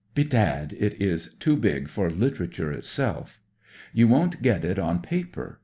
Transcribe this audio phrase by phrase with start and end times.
[0.15, 3.39] Bedad, it s i big lOr literature itself.
[3.93, 5.59] You won't ^et it on paper.